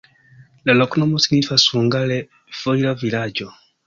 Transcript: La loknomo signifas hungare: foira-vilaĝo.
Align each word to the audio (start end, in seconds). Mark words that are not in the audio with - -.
La 0.69 0.75
loknomo 0.77 1.19
signifas 1.25 1.65
hungare: 1.73 2.17
foira-vilaĝo. 2.63 3.49